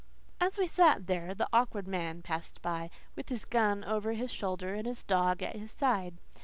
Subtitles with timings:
[0.39, 4.73] As we sat there the Awkward Man passed by, with his gun over his shoulder
[4.73, 6.17] and his dog at his side.